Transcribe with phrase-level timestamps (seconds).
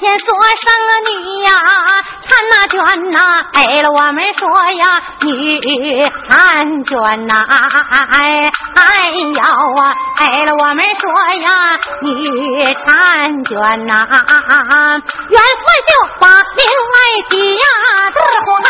[0.00, 0.72] 本钱所生
[1.04, 1.52] 女呀，
[2.22, 2.80] 产那娟
[3.10, 3.18] 呐，
[3.52, 7.44] 哎了我们说呀，女婵娟呐，
[8.10, 9.42] 哎哎呦
[9.76, 11.04] 啊，哎了我们说
[11.42, 13.92] 呀，女婵娟呐，
[15.28, 16.24] 元帅就把
[16.56, 16.96] 另外
[17.28, 17.64] 提呀，
[18.08, 18.16] 嘚
[18.46, 18.66] 呼嗨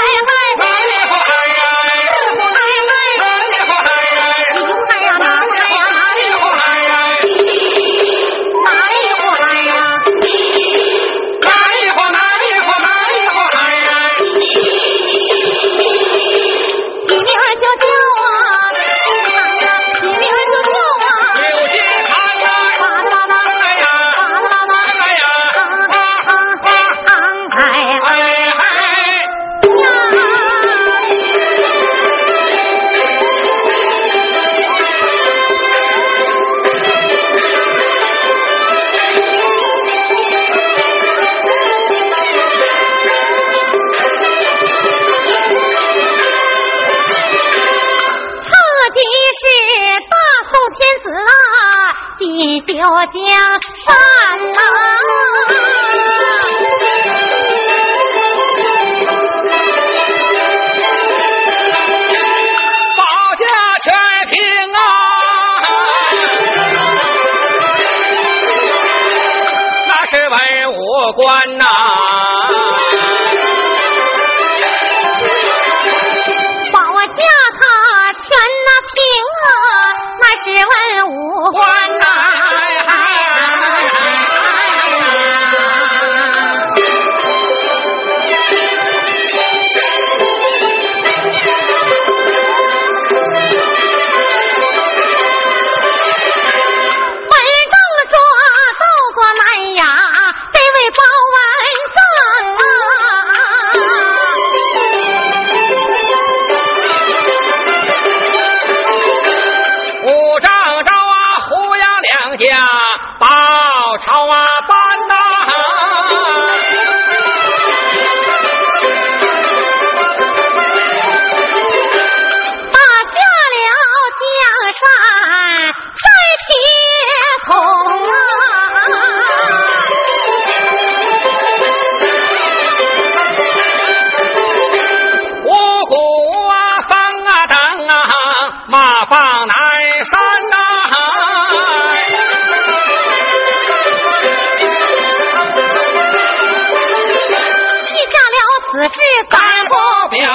[148.91, 149.75] 了此事敢不
[150.11, 150.27] 表？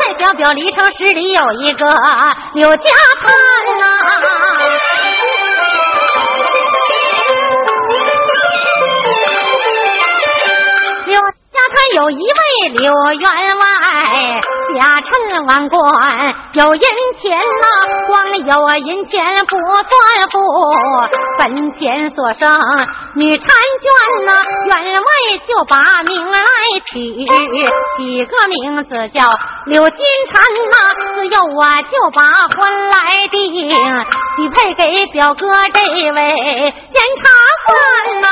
[0.00, 1.86] 在表表离城市里有一个
[2.54, 3.30] 柳家滩
[3.78, 3.84] 呐、
[11.06, 11.20] 柳
[11.52, 13.22] 家滩有一位柳员
[13.58, 13.62] 外，
[14.76, 15.78] 家趁万贯
[16.54, 16.82] 有银
[17.20, 17.44] 钱呐、
[17.86, 17.87] 光
[18.36, 20.38] 有银钱不算富，
[21.38, 22.48] 本钱所生
[23.14, 24.32] 女婵娟呐、
[24.66, 25.08] 员外
[25.46, 26.40] 就把名来
[26.84, 27.24] 取，
[27.96, 29.30] 起个名字叫
[29.66, 30.40] 柳金蝉
[30.70, 30.76] 呐、
[31.14, 32.22] 自幼我就把
[32.56, 33.70] 婚来定，
[34.36, 35.80] 许配给表哥这
[36.12, 37.30] 位检察
[37.66, 38.26] 官呐、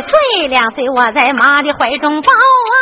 [0.00, 2.72] 一岁两岁，我在妈的怀中抱啊。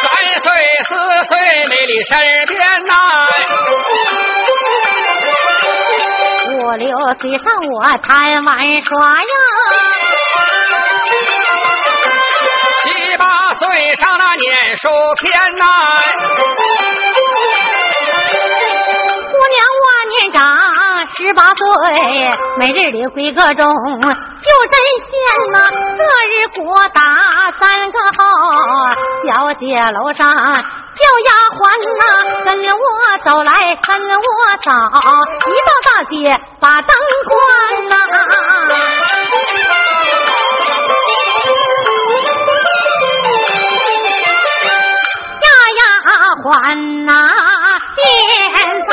[0.00, 0.06] 三
[0.38, 0.52] 岁
[0.84, 0.94] 四
[1.24, 1.36] 岁
[1.68, 2.16] 没离身
[2.46, 2.94] 边呐、
[6.52, 8.92] 五六岁上我贪玩耍
[9.22, 9.26] 呀，
[12.84, 13.24] 七八
[13.54, 14.88] 岁上那念书
[15.20, 15.64] 篇呐、
[19.32, 20.44] 姑娘我年长
[21.16, 21.62] 十八岁，
[22.58, 23.62] 每日里闺阁中
[24.02, 25.06] 就针线
[25.52, 25.56] 呐，
[25.96, 26.98] 这日鼓打
[27.60, 27.62] 三
[27.92, 28.18] 个号，
[29.24, 29.62] 小姐
[29.92, 31.62] 楼上叫丫鬟
[32.00, 32.02] 呐，
[32.44, 32.82] 跟我
[33.24, 34.18] 走来跟我
[34.60, 34.70] 走，
[35.46, 36.12] 一到大街
[36.60, 36.90] 把灯
[37.28, 37.32] 关
[37.88, 37.94] 呐。
[45.44, 45.46] 丫
[45.78, 45.80] 丫
[46.42, 46.44] 鬟
[47.06, 47.10] 呐、
[47.96, 48.02] 现
[48.88, 48.92] 在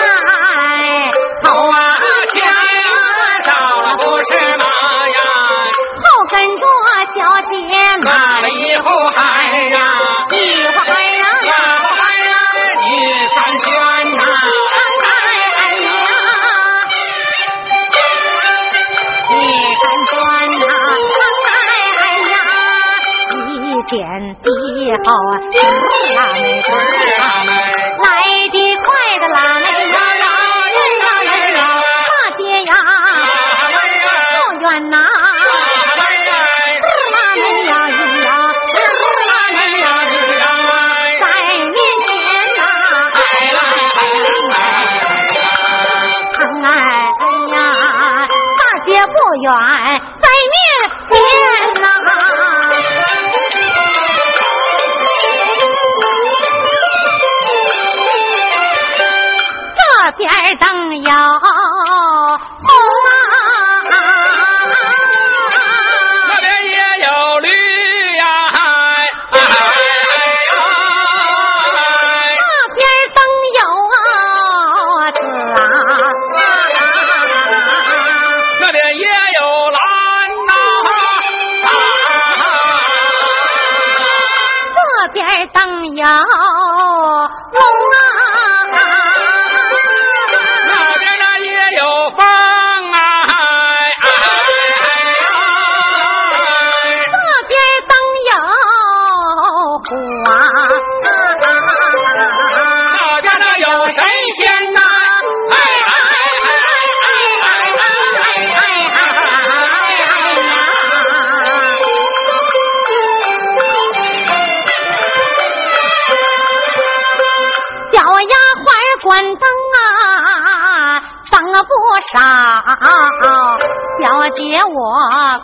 [25.12, 25.36] 好啊，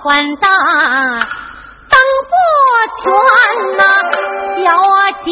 [0.04, 0.46] 关灯，
[1.90, 1.96] 灯
[2.28, 2.32] 不
[3.02, 3.04] 全
[3.78, 3.82] 呐。
[4.58, 4.64] 小
[5.24, 5.28] 姐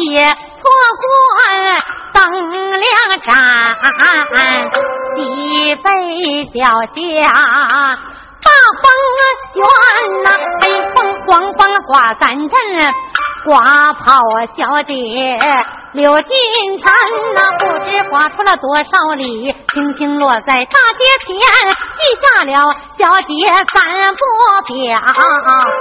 [0.56, 0.62] 错
[1.02, 1.04] 关
[2.14, 2.16] 灯
[2.78, 2.84] 亮
[3.20, 3.28] 盏，
[5.16, 5.20] 喜
[5.76, 5.86] 被
[6.46, 6.56] 脚
[6.94, 6.96] 下
[8.42, 8.46] 大
[8.80, 8.84] 风
[9.52, 9.56] 卷
[10.22, 10.26] 呐，
[10.62, 10.96] 黑风
[11.26, 12.56] 光光挂三阵，
[13.44, 14.04] 刮跑
[14.56, 14.94] 小姐。
[15.96, 16.92] 柳金蝉
[17.34, 21.32] 那不知划出了多少里，轻轻落在大街前，
[21.96, 22.52] 记下了
[22.98, 23.32] 小姐
[23.72, 24.20] 三不
[24.74, 25.00] 表。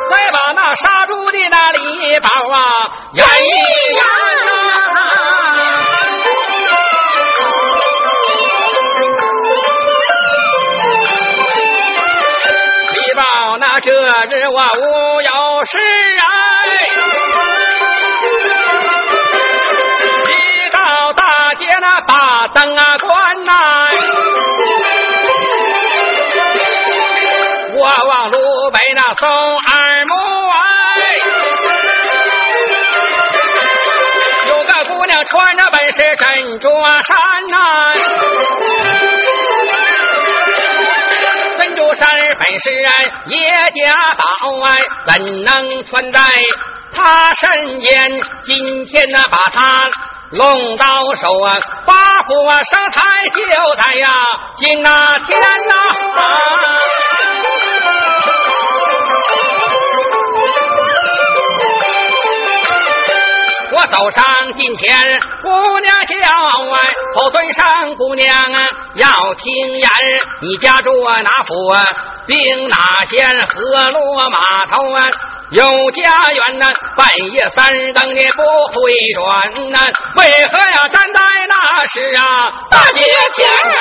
[0.10, 2.58] 再把那杀猪的那礼包啊，
[3.12, 3.46] 演一
[3.94, 4.96] 验啊！
[12.94, 15.30] 礼包那这日我无有
[15.66, 15.78] 事
[16.22, 16.55] 啊。
[22.08, 23.54] 把灯啊关呐！
[27.78, 28.38] 我往路
[28.72, 30.14] 北那送二母
[30.50, 30.58] 哎，
[34.48, 36.70] 有个姑娘穿着本是珍珠
[37.04, 37.18] 衫
[37.50, 37.58] 呐，
[41.60, 42.10] 珍珠衫
[42.40, 42.70] 本是
[43.28, 43.38] 叶
[43.84, 44.24] 家宝
[44.66, 44.68] 哎，
[45.08, 46.20] 怎能穿在
[46.94, 48.10] 她身间？
[48.46, 49.82] 今天呢，把她。
[50.32, 51.56] 龙到手啊，
[51.86, 53.42] 八福啊，生财就
[53.76, 54.10] 在呀，
[54.58, 55.76] 今那天呐！
[63.78, 64.98] 我走上近前，
[65.44, 66.80] 姑娘叫啊，
[67.16, 69.90] 后对上姑娘啊，要听言，
[70.42, 71.86] 你家住啊哪府啊？
[72.26, 73.30] 兵哪县？
[73.48, 75.08] 河洛码头啊？
[75.52, 78.42] 有家园呐，半夜三更你不
[78.74, 78.82] 回
[79.14, 79.78] 转呐？
[80.18, 82.22] 为何要站在那时啊
[82.72, 83.80] 大街前啊？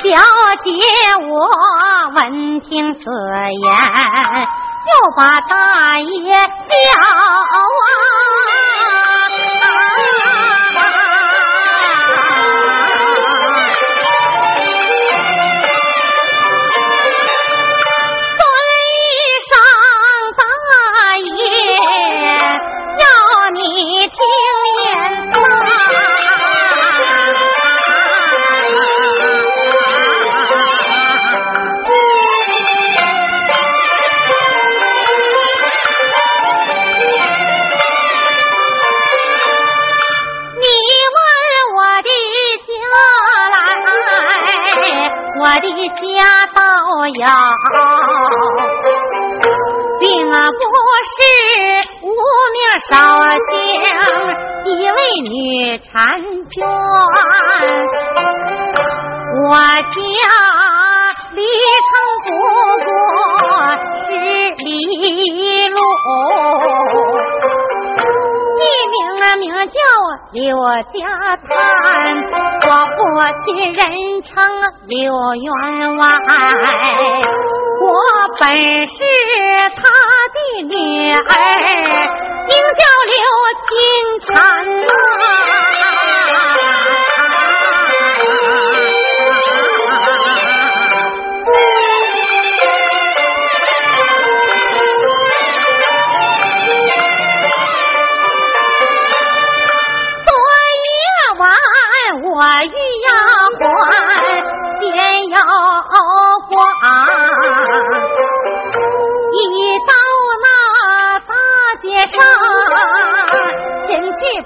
[0.00, 0.04] 小
[0.62, 0.70] 姐，
[1.28, 1.32] 我
[2.14, 3.00] 闻听此
[3.62, 3.68] 言，
[4.86, 6.38] 就把大爷叫
[7.02, 7.04] 啊。
[47.14, 47.26] 阳，
[49.98, 50.32] 并不
[51.08, 51.16] 是
[52.02, 52.06] 无
[52.52, 52.56] 名
[52.88, 52.92] 少
[53.48, 53.52] 将，
[54.66, 54.98] 一位
[55.30, 55.32] 女
[55.78, 55.88] 婵
[56.50, 56.56] 娟，
[59.44, 59.96] 我叫
[61.34, 61.40] 李
[61.88, 61.90] 成
[69.68, 69.78] 叫
[70.32, 70.56] 刘
[70.92, 71.48] 家滩，
[72.64, 72.98] 我父
[73.44, 73.78] 亲人
[74.22, 74.28] 称
[74.86, 74.94] 刘
[75.34, 75.46] 员
[75.96, 76.02] 外，
[77.82, 77.86] 我
[78.38, 78.42] 本
[78.86, 78.96] 是
[79.76, 79.80] 他
[80.34, 80.72] 的女
[81.12, 81.20] 儿，
[82.48, 83.16] 名叫刘
[83.68, 83.70] 金
[84.26, 84.28] 婵
[84.86, 85.67] 啊。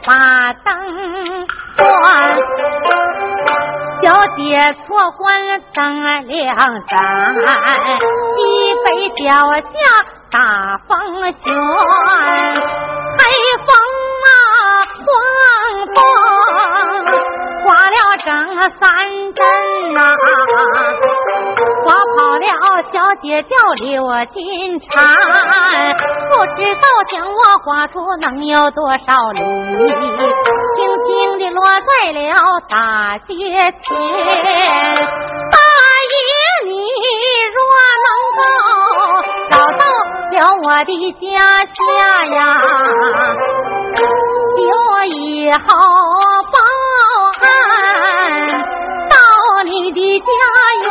[0.04, 0.10] 把
[0.64, 0.74] 灯
[1.76, 1.82] 关。
[4.02, 4.40] 小姐
[4.82, 5.20] 错关
[5.72, 5.78] 灯
[6.26, 6.56] 亮
[6.88, 6.96] 盏，
[7.34, 8.38] 西
[8.84, 9.22] 北脚
[9.62, 9.72] 下
[10.30, 10.36] 大
[10.88, 10.90] 风
[11.32, 13.20] 旋，黑
[13.64, 13.70] 风
[14.26, 14.28] 啊，
[14.98, 15.06] 狂
[15.94, 15.96] 风。
[17.62, 18.26] 刮了整
[18.80, 18.82] 三
[19.34, 19.40] 阵
[19.94, 19.98] 呐，
[21.84, 24.90] 刮跑了小姐叫刘金蝉，
[26.28, 32.34] 不知道将我刮出能有多少里，轻轻地落在了
[32.68, 33.32] 大街
[33.80, 33.80] 前。
[35.52, 35.56] 大
[36.10, 36.18] 爷，
[36.66, 36.72] 你
[37.54, 37.56] 若
[38.02, 38.42] 能够
[39.48, 39.80] 找到
[40.32, 41.22] 了我的家
[41.62, 41.80] 下
[42.26, 42.36] 呀，
[44.58, 45.16] 我以
[45.52, 45.58] 后
[46.50, 46.54] 报。
[49.08, 49.14] 到
[49.64, 50.26] 你的家
[50.88, 50.90] 园。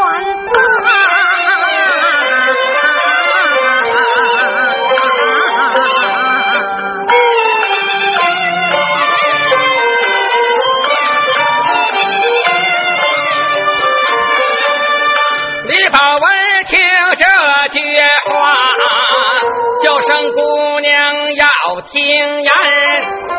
[17.63, 17.79] 这句
[18.25, 18.57] 话，
[19.83, 20.91] 叫声姑娘
[21.35, 21.45] 要
[21.81, 22.51] 听言，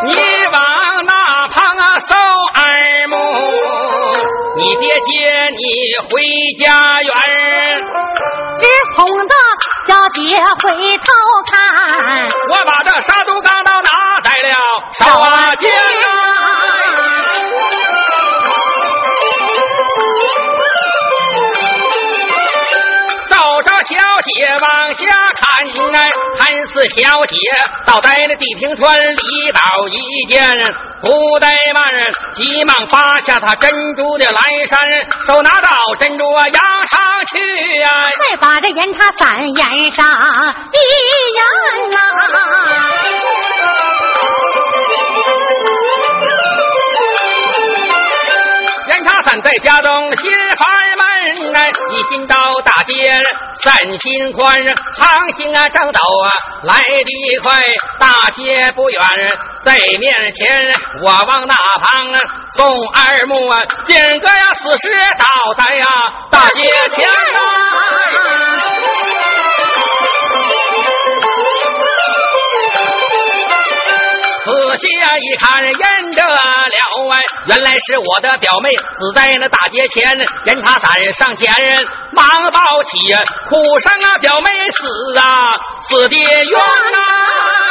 [0.04, 0.14] 你
[0.46, 0.62] 往
[1.04, 3.16] 那旁啊搜耳目，
[4.58, 5.60] 你爹接你
[6.08, 6.22] 回
[6.56, 7.12] 家园。
[8.60, 9.34] 只哄得
[9.88, 11.04] 小姐回头
[11.50, 11.52] 看，
[12.48, 13.90] 我把这杀猪钢刀拿
[14.22, 14.54] 在了
[15.00, 15.04] 手
[15.56, 15.68] 间
[23.92, 25.04] 小姐往下
[25.36, 27.36] 看，哎，看似小姐
[27.86, 30.42] 倒在那地平川里倒一件，
[31.02, 31.84] 不怠慢，
[32.32, 34.78] 急忙扒下她珍珠的蓝衫，
[35.26, 35.68] 手拿到
[35.98, 37.38] 珍珠啊压上去
[37.80, 40.06] 呀，快把这盐茶三烟上
[40.72, 40.78] 一
[41.36, 41.98] 烟呐。
[49.40, 52.94] 在家中心烦闷，哎，一心到大街
[53.60, 54.58] 散心宽，
[54.98, 56.32] 航行啊正走啊
[56.64, 57.64] 来得快，
[57.98, 59.00] 大街不远
[59.64, 62.14] 在面前，我往那旁
[62.56, 65.86] 送二木啊，今个呀死尸倒在呀
[66.30, 68.51] 大街前啊。
[74.44, 81.54] 仔细呀一看，认得了哎，原来是我的表妹死在那大街前，人他三人上前
[82.10, 82.98] 忙抱起，
[83.48, 85.54] 哭声啊，表妹死啊，
[85.88, 86.60] 死的冤
[86.92, 87.61] 呐！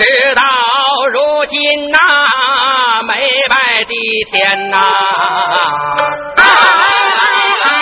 [0.00, 0.42] 事到
[1.12, 1.98] 如今呐，
[3.06, 3.12] 没
[3.48, 3.92] 白的
[4.30, 4.78] 天呐！
[6.36, 7.80] 哎哎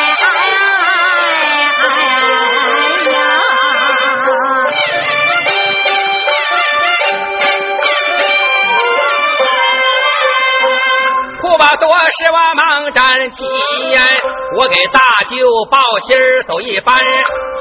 [11.58, 13.44] 把多事我忙站起，
[14.56, 15.36] 我给大舅
[15.68, 16.96] 报信儿走一番，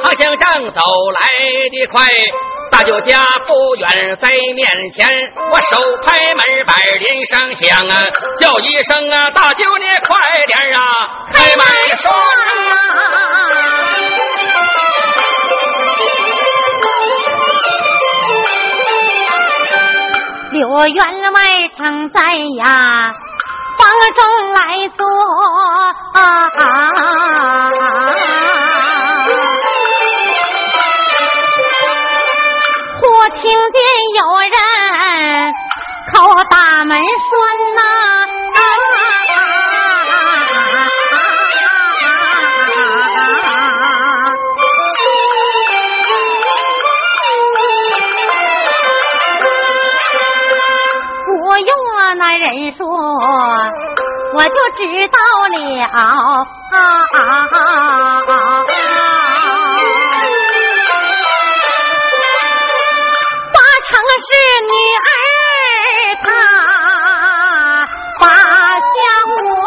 [0.03, 0.81] 好像正走
[1.19, 1.27] 来
[1.71, 2.07] 的快。
[2.77, 5.09] 大舅家不远在面前，
[5.51, 8.05] 我手拍门板连声响啊，
[8.39, 10.15] 叫一声啊，大舅你快
[10.45, 10.79] 点啊，
[11.33, 11.65] 开门
[11.97, 12.11] 说
[20.51, 21.41] 刘员外
[21.75, 22.21] 正在
[22.59, 23.11] 呀
[23.79, 25.03] 房中来坐。
[26.13, 26.21] 听
[26.59, 28.56] 见
[34.17, 35.53] 有人
[36.11, 36.15] 叩
[36.49, 36.55] 大
[36.85, 37.31] 门栓
[37.75, 37.79] 呐。
[51.27, 51.69] 不用
[52.17, 52.81] 那人说，
[54.33, 55.17] 我就知道
[55.53, 55.55] 了。
[56.71, 56.75] 八
[64.67, 64.73] 女
[65.05, 65.09] 儿
[66.23, 66.27] 她
[68.19, 68.23] 把
[68.93, 68.95] 相
[69.47, 69.57] 关，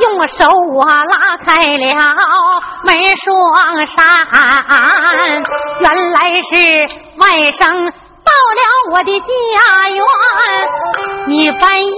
[0.00, 0.38] 用手
[0.74, 1.14] 我拉
[1.46, 1.86] 开了。
[2.84, 3.26] 门双
[3.86, 3.96] 扇，
[5.80, 6.18] 原来
[6.50, 6.50] 是
[7.16, 7.22] 外
[7.52, 7.60] 甥
[8.24, 9.26] 到了我的家
[9.88, 10.02] 园。
[11.26, 11.88] 你半夜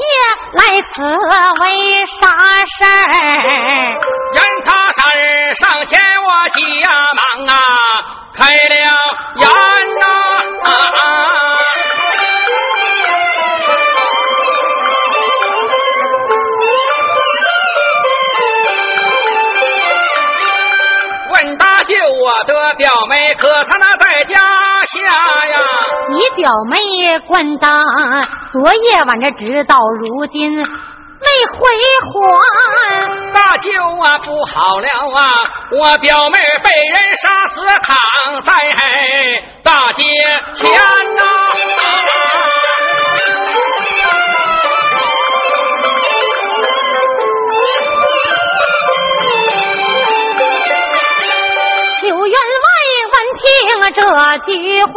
[0.53, 2.29] 来此为啥
[2.67, 2.87] 事儿？
[4.35, 5.03] 严查山
[5.55, 6.61] 上前我急
[7.17, 7.59] 忙啊，
[8.37, 8.75] 开了
[9.37, 9.49] 眼
[9.99, 10.05] 呐。
[21.33, 23.94] 问大舅我的表妹可她那
[25.05, 25.59] 下呀？
[26.11, 27.73] 你表妹关当
[28.53, 30.65] 昨夜晚这直到如今没
[31.53, 31.59] 回
[32.11, 32.13] 还。
[33.33, 33.71] 大舅
[34.03, 35.27] 啊，不好了啊！
[35.73, 38.53] 我表妹被人杀死，躺在
[39.63, 40.05] 大街
[40.55, 40.71] 前
[41.17, 41.23] 呐。
[54.45, 54.93] 这句话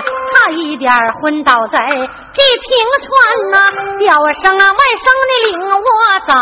[0.00, 2.68] 差一点昏倒在地平
[3.04, 3.08] 川
[3.52, 3.56] 呐！
[4.00, 5.78] 叫声啊，外甥你领我
[6.26, 6.32] 走，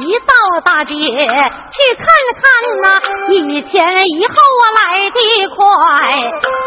[0.00, 0.32] 一到
[0.64, 2.06] 大街去看
[2.40, 2.44] 看
[2.80, 2.86] 呐。
[3.28, 3.72] 一前
[4.08, 5.18] 一后啊来得
[5.54, 5.58] 快，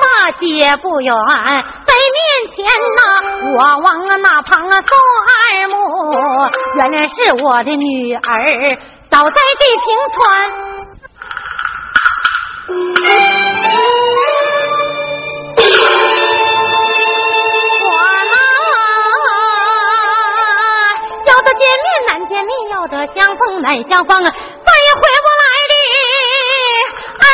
[0.01, 0.43] 大街
[0.81, 1.11] 不远
[1.85, 2.17] 在面
[2.51, 2.55] 前
[2.97, 2.99] 呐。
[3.55, 3.85] 我往
[4.21, 4.89] 那旁啊送
[5.27, 5.31] 二
[5.69, 5.75] 目，
[6.75, 8.19] 原来是我的女儿
[9.09, 10.17] 倒在地平川。
[22.43, 24.33] 你要得相逢难相逢，再也
[24.95, 25.73] 回不来的
[27.19, 27.25] 儿啊！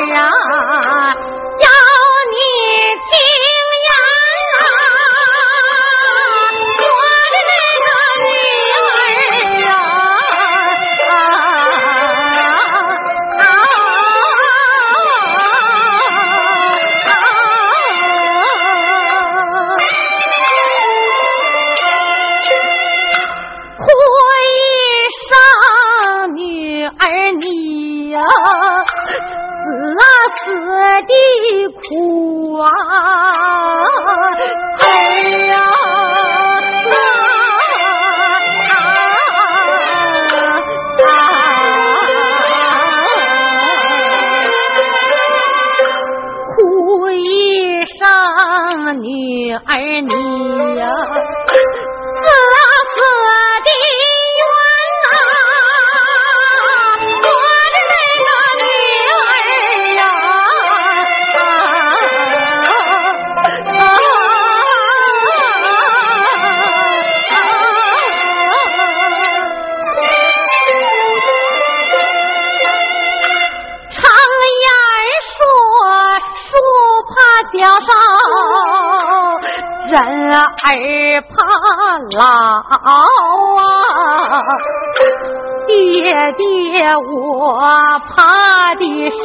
[77.58, 77.88] 小少
[79.88, 80.36] 人儿
[81.22, 81.34] 怕
[82.18, 82.20] 老
[83.56, 83.62] 啊
[85.66, 87.62] 爹爹我
[88.14, 89.24] 怕的是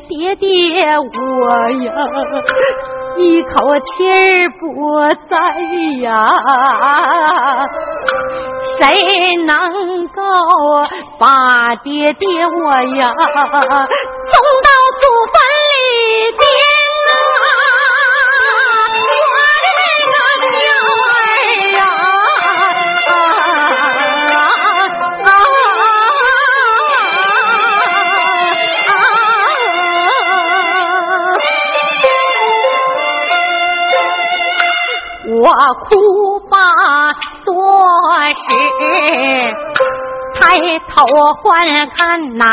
[0.35, 1.93] 爹，我呀，
[3.17, 4.65] 一口气儿不
[5.29, 5.37] 在
[6.01, 6.11] 呀，
[8.77, 10.21] 谁能够
[11.19, 13.11] 把爹爹我呀
[35.73, 36.57] 哭罢
[37.45, 37.53] 多
[38.31, 38.39] 时，
[40.39, 40.57] 抬
[40.89, 41.43] 头环
[41.95, 42.43] 看呐，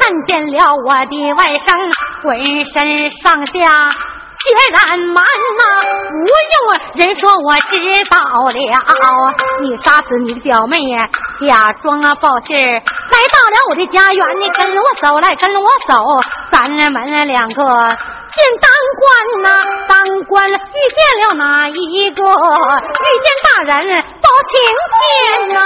[0.00, 0.54] 看见了
[0.86, 1.66] 我的外甥，
[2.22, 2.26] 浑
[2.64, 2.74] 身
[3.10, 3.54] 上下
[4.38, 5.16] 血染满
[5.58, 5.62] 呐，
[6.10, 6.16] 不
[6.54, 6.56] 用
[6.94, 7.74] 人说我知
[8.08, 8.16] 道
[8.48, 8.52] 了，
[9.62, 11.08] 你杀死你的表妹呀，
[11.40, 15.94] 假装啊报信，来到了我的家园，你跟我走来，跟我走，
[16.50, 17.62] 咱们两个。
[18.28, 19.48] 进大官呐，
[19.88, 22.22] 当官遇见了哪一个？
[22.24, 23.76] 遇见大人
[24.20, 24.52] 报请
[24.98, 25.56] 见呐。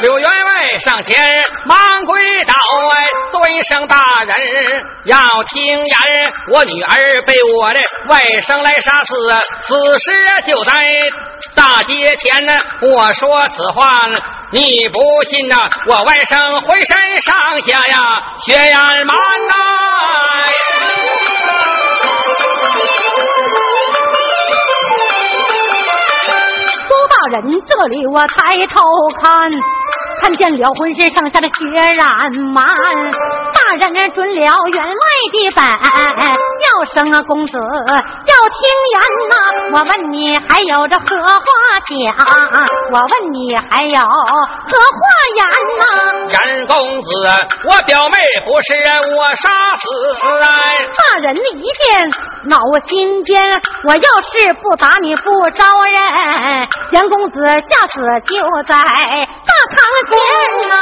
[0.00, 1.14] 柳员外上前
[1.64, 2.54] 忙跪倒，
[3.62, 9.14] 声大人要听言，我女儿被我的外甥来杀死，
[9.62, 10.12] 此时
[10.46, 10.72] 就在
[11.54, 12.52] 大街前呢。
[12.82, 14.02] 我说此话。
[14.50, 15.68] 你不信呐？
[15.86, 17.96] 我外甥浑身上下呀，
[18.46, 19.16] 血眼满
[19.48, 19.54] 呐！
[26.86, 28.80] 苏大人，这里我抬头
[29.20, 29.50] 看，
[30.24, 31.54] 看见了浑身上下的血
[31.98, 32.08] 染
[32.54, 32.64] 满。
[33.80, 34.92] 大人准了员外
[35.32, 35.62] 的本，
[36.62, 38.96] 叫声啊公子要听言
[39.28, 39.34] 呐。
[39.72, 41.42] 我问你还有这何话
[41.84, 41.92] 讲？
[42.92, 45.00] 我问你还有何话
[45.34, 45.44] 言
[45.78, 45.82] 呐？
[46.28, 47.08] 严公子，
[47.66, 48.74] 我表妹不是
[49.16, 49.82] 我杀死。
[50.30, 52.08] 大人一见
[52.44, 52.56] 恼
[52.86, 56.68] 心间，我要是不打你不招人。
[56.92, 59.76] 严公子下次就在大堂
[60.08, 60.12] 前
[60.68, 60.74] 呐。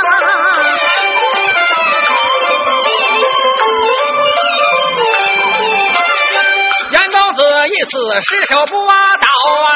[7.73, 9.27] 一次失手不挖倒
[9.65, 9.73] 哎，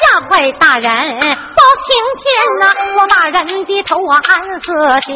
[0.00, 2.24] 下跪大人包青天
[2.60, 2.64] 呐！
[2.96, 4.22] 我把人的头我暗
[4.60, 5.12] 思想，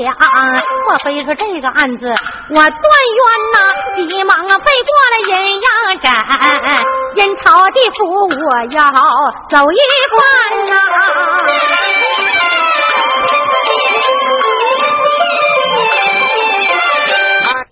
[0.86, 2.06] 莫非说这个案子
[2.50, 3.20] 我断冤
[3.54, 3.56] 呐？
[4.08, 5.66] 急忙啊背过了阴阳
[6.02, 6.06] 斩，
[7.16, 8.28] 阴曹地府我
[8.70, 8.76] 要
[9.48, 9.78] 走一
[10.10, 10.18] 关
[10.66, 10.72] 呐！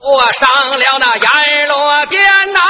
[0.02, 2.60] 我上了那阎罗殿呐！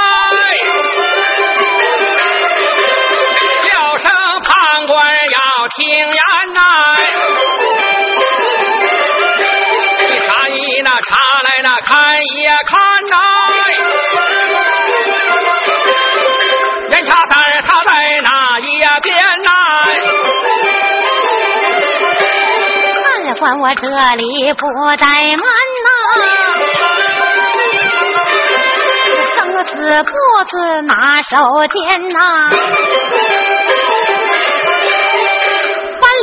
[5.99, 6.21] 言
[6.53, 6.61] 呐，
[10.27, 12.27] 差一那查来那看一
[12.67, 12.75] 看
[13.11, 13.17] 呐，
[16.93, 17.33] 严查三
[17.63, 17.91] 他在
[18.23, 18.31] 哪
[18.61, 18.63] 一
[19.03, 19.51] 边呐？
[23.27, 25.03] 看管我这里不怠
[25.37, 25.45] 慢
[25.85, 25.89] 呐，
[29.35, 29.73] 生死
[30.05, 30.11] 簿
[30.47, 31.35] 子拿手
[31.69, 31.77] 间
[32.09, 32.17] 呐。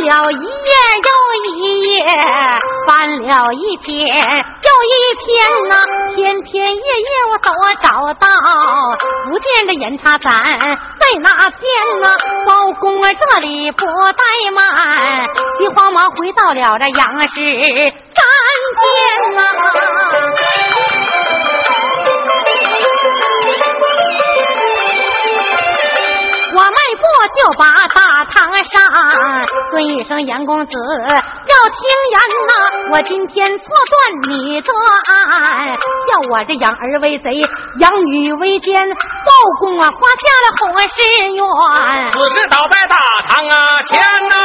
[0.03, 1.09] 了一页又
[1.51, 1.91] 一页，
[2.85, 5.27] 翻了一篇又一天
[5.69, 5.73] 呐，
[6.15, 7.49] 天天夜夜我都
[7.81, 7.87] 找
[8.19, 8.27] 到，
[9.29, 10.29] 不见这烟茶山
[10.99, 11.61] 在哪边
[12.01, 12.07] 呐？
[12.45, 17.35] 包公啊这里不怠慢，急慌忙回到了这杨氏
[18.13, 18.21] 三
[18.79, 18.85] 间
[19.35, 19.41] 呐。
[26.55, 26.69] 我迈
[27.01, 27.03] 步
[27.35, 27.65] 就把
[28.33, 28.81] 堂上
[29.69, 31.77] 尊一声严公子，要听
[32.11, 32.53] 言呐！
[32.91, 34.67] 我今天错断你的
[35.05, 37.29] 案，叫我这养儿为贼，
[37.79, 40.87] 养女为奸，报公啊，花下了红誓
[41.35, 42.11] 愿。
[42.11, 44.35] 此事倒在大堂啊前呐。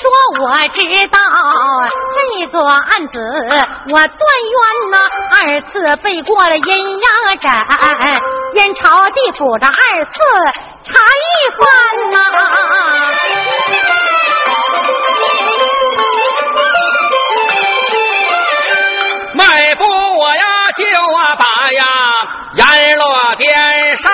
[0.00, 0.08] 说
[0.42, 1.18] 我知道
[2.14, 3.20] 这座案子，
[3.90, 4.96] 我断冤呐，
[5.32, 7.08] 二次背过了阴阳
[7.40, 7.66] 斩，
[8.54, 8.80] 燕朝
[9.10, 10.14] 地府这二次
[10.84, 11.26] 查一
[11.58, 11.60] 番
[12.12, 12.16] 呐。
[19.34, 19.84] 迈步
[20.18, 20.42] 我呀
[20.76, 20.82] 就
[21.18, 21.84] 啊把呀
[22.56, 23.46] 阎罗殿
[23.96, 24.12] 上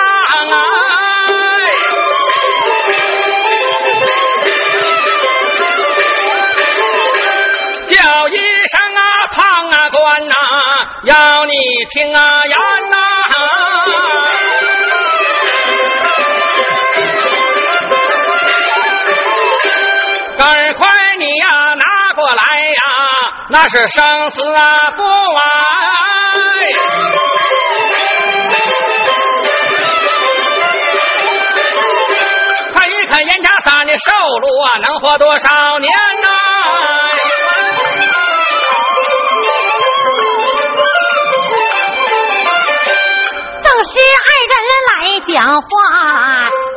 [11.77, 12.57] 你听啊言
[12.89, 12.95] 呐，
[20.37, 22.33] 赶快你呀拿过来
[22.69, 22.81] 呀，
[23.49, 25.05] 那是生死啊不完。
[32.73, 34.11] 看一看严家三的寿
[34.41, 35.93] 禄啊，能活多少年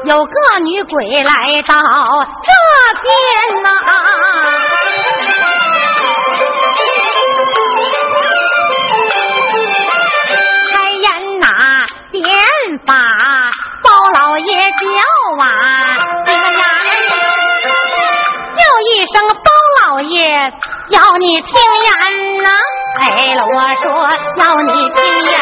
[0.09, 0.33] 有个
[0.65, 1.35] 女鬼来
[1.67, 1.75] 到
[2.43, 2.51] 这
[3.03, 3.69] 边呐，
[10.73, 11.07] 开言
[11.41, 11.47] 呐，
[12.11, 12.25] 点
[12.87, 12.95] 法
[13.85, 14.81] 包老爷叫
[15.45, 15.47] 啊，
[16.27, 16.65] 这个呀，
[18.57, 19.47] 叫一声包
[19.83, 20.17] 老爷，
[20.89, 21.53] 要你听
[21.85, 21.93] 言
[22.43, 22.49] 呐，
[22.99, 23.85] 哎了，我说
[24.39, 25.37] 要你听言，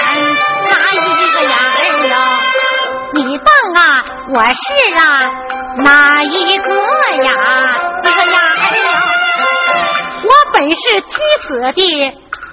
[4.29, 4.65] 我是
[4.97, 5.05] 啊，
[5.85, 6.69] 哪一个
[7.23, 7.31] 呀？
[8.03, 8.91] 这个呀，哎呀，
[10.25, 11.07] 我本是屈
[11.43, 11.71] 死的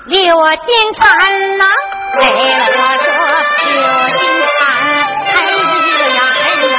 [0.05, 1.01] 刘金蝉
[1.57, 1.65] 呐，
[2.21, 2.29] 哎，我
[3.01, 3.09] 说
[3.65, 3.73] 刘
[4.13, 4.21] 金
[4.53, 4.61] 蝉，
[5.33, 5.35] 哎
[6.13, 6.77] 呀，哎呀，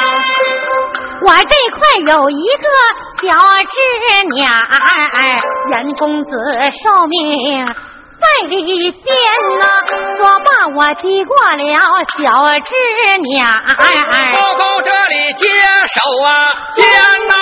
[1.23, 2.65] 我这块有一个
[3.21, 3.27] 小
[3.73, 3.77] 侄
[4.33, 4.49] 女儿，
[5.75, 6.31] 严公子
[6.85, 7.13] 寿命。
[8.21, 9.13] 在里边
[9.59, 9.65] 呐，
[10.17, 10.47] 说罢
[10.77, 11.63] 我递过了
[12.17, 12.23] 小
[12.65, 12.75] 侄
[13.19, 13.53] 女儿，
[14.35, 16.31] 报告这里接手啊，
[16.75, 16.85] 见
[17.29, 17.35] 呐。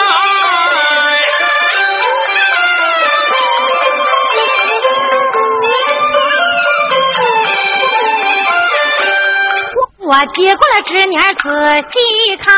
[10.04, 11.46] 我接过了侄女仔
[11.88, 12.50] 细看，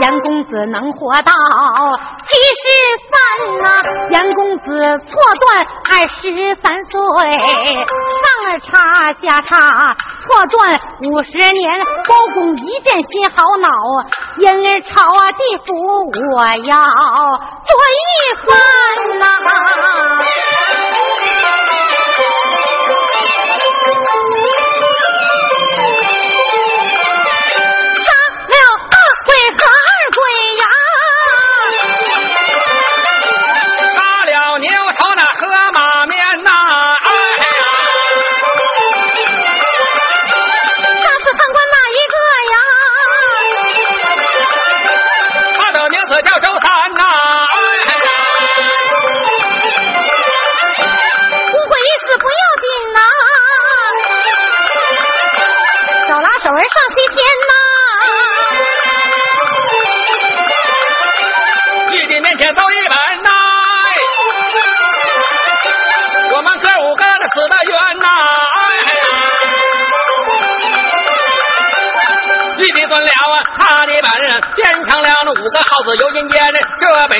[0.00, 1.32] 严公子能活到
[2.26, 2.62] 七十
[3.06, 3.14] 三
[3.62, 3.64] 呐。
[4.10, 4.64] 严公子
[5.06, 5.46] 错断
[5.88, 6.18] 二十
[6.56, 6.98] 三岁，
[8.18, 8.26] 上
[8.60, 10.56] 差下差错断
[11.08, 11.80] 五十年。
[12.08, 13.68] 包公一见心好恼，
[14.38, 14.94] 因而朝
[15.38, 15.70] 地府
[16.34, 16.74] 我要
[17.62, 18.04] 做一
[18.42, 18.48] 番
[19.20, 19.22] 呐。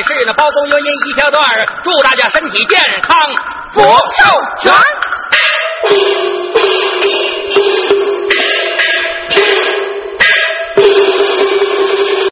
[0.06, 1.42] 是那包公有您一小段
[1.82, 3.18] 祝大家身体健康，
[3.72, 4.24] 福寿
[4.60, 4.95] 全。